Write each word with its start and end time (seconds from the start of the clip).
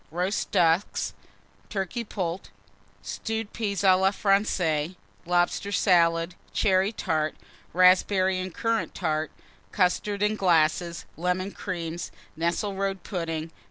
Roast 0.09 0.49
Ducks. 0.49 1.13
Turkey 1.69 2.03
Poult. 2.03 2.49
Stewed 3.03 3.53
Peas 3.53 3.83
à 3.83 3.95
la 4.01 4.09
Francaise. 4.09 4.95
Lobster 5.27 5.71
Salad. 5.71 6.33
Cherry 6.51 6.91
Tart. 6.91 7.35
Raspberry 7.71 8.39
and 8.39 8.51
Currant 8.51 8.95
Tart. 8.95 9.29
Custards, 9.71 10.23
in 10.23 10.37
glasses. 10.37 11.05
Lemon 11.17 11.51
Creams. 11.51 12.09
Nesselrode 12.35 13.03
Pudding. 13.03 13.51